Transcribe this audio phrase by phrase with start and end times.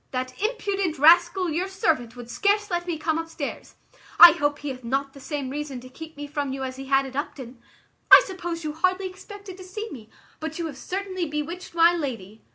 [0.09, 3.75] That impudent rascal your servant would scarce let me come upstairs.
[4.19, 6.85] I hope he hath not the same reason to keep me from you as he
[6.85, 7.61] had at Upton.
[8.09, 10.09] I suppose you hardly expected to see me;
[10.39, 12.41] but you have certainly bewitched my lady.